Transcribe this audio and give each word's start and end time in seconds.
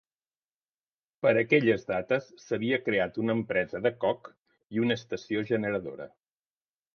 Per 1.25 1.33
aquelles 1.41 1.85
dates 1.91 2.29
s'havia 2.45 2.79
creat 2.85 3.19
una 3.25 3.35
empresa 3.41 3.83
de 3.87 3.93
coc 4.07 4.31
i 4.79 4.83
una 4.87 4.97
estació 5.01 5.45
generadora. 5.53 6.11